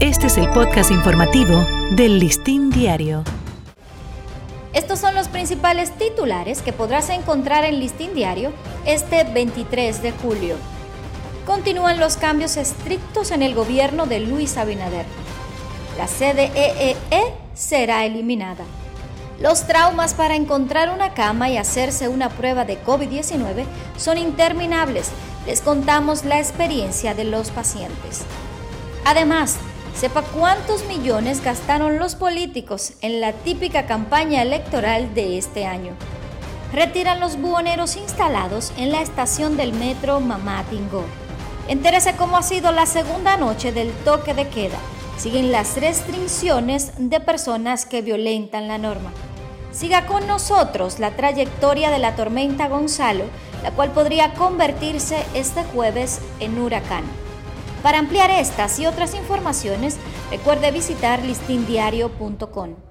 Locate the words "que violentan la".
47.86-48.76